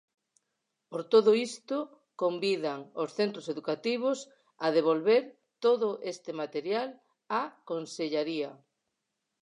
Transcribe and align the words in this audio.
Por 0.89 1.01
todo 1.13 1.31
isto, 1.49 1.77
convidan 2.21 2.79
os 3.03 3.09
centros 3.17 3.45
educativos 3.53 4.17
a 4.65 4.67
devolver 4.77 5.23
todo 5.65 5.87
este 6.11 6.31
material 6.41 6.89
á 7.39 7.41
consellaría. 7.69 8.51